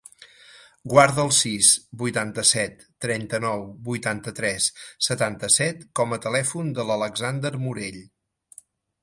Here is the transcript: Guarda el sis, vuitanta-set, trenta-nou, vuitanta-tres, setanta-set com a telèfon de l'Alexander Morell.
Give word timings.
Guarda 0.91 1.25
el 1.27 1.33
sis, 1.39 1.67
vuitanta-set, 2.03 2.81
trenta-nou, 3.05 3.67
vuitanta-tres, 3.91 4.71
setanta-set 5.09 5.85
com 6.01 6.19
a 6.19 6.21
telèfon 6.27 6.75
de 6.81 6.89
l'Alexander 6.91 7.55
Morell. 7.69 8.03